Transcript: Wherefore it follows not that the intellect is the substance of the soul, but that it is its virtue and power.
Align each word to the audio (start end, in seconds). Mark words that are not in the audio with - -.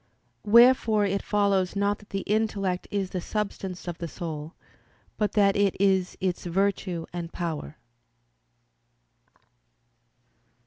Wherefore 0.47 1.05
it 1.05 1.21
follows 1.21 1.75
not 1.75 1.99
that 1.99 2.09
the 2.09 2.21
intellect 2.21 2.87
is 2.89 3.11
the 3.11 3.21
substance 3.21 3.87
of 3.87 3.99
the 3.99 4.07
soul, 4.07 4.55
but 5.15 5.33
that 5.33 5.55
it 5.55 5.77
is 5.79 6.17
its 6.19 6.43
virtue 6.47 7.05
and 7.13 7.31
power. 7.31 7.77